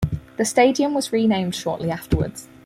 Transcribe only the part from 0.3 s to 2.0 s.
The stadium was renamed shortly